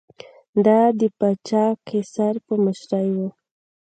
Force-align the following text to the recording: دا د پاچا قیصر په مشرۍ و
دا 0.65 0.79
د 0.99 1.01
پاچا 1.17 1.65
قیصر 1.87 2.35
په 2.45 2.53
مشرۍ 2.65 3.09
و 3.17 3.19